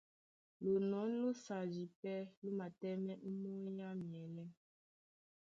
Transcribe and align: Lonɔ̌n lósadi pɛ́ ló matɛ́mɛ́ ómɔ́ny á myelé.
Lonɔ̌n 0.69 1.09
lósadi 1.21 1.83
pɛ́ 1.99 2.17
ló 2.41 2.49
matɛ́mɛ́ 2.59 3.15
ómɔ́ny 3.27 3.79
á 3.87 3.89
myelé. 4.09 4.45